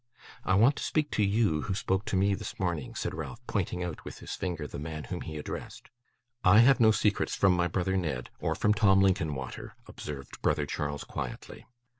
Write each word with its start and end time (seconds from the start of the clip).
'I 0.45 0.55
want 0.55 0.75
to 0.77 0.83
speak 0.83 1.11
to 1.11 1.23
you, 1.23 1.61
who 1.61 1.75
spoke 1.75 2.05
to 2.05 2.15
me 2.15 2.33
this 2.33 2.59
morning,' 2.59 2.95
said 2.95 3.13
Ralph, 3.13 3.39
pointing 3.45 3.83
out 3.83 4.03
with 4.03 4.17
his 4.17 4.33
finger 4.33 4.65
the 4.65 4.79
man 4.79 5.03
whom 5.03 5.21
he 5.21 5.37
addressed. 5.37 5.91
'I 6.43 6.57
have 6.61 6.79
no 6.79 6.89
secrets 6.89 7.35
from 7.35 7.53
my 7.55 7.67
brother 7.67 7.95
Ned, 7.95 8.31
or 8.39 8.55
from 8.55 8.73
Tim 8.73 8.99
Linkinwater,' 8.99 9.75
observed 9.85 10.41
brother 10.41 10.65
Charles 10.65 11.03
quietly. 11.03 11.67